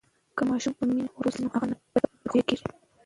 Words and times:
که 0.35 0.41
ماشوم 0.49 0.73
په 0.77 0.83
مینه 0.87 1.03
و 1.13 1.23
روزل 1.23 1.35
سي 1.37 1.41
نو 1.43 1.49
هغه 1.55 1.67
نه 1.71 1.75
بدخویه 1.93 2.43
کېږي. 2.49 2.67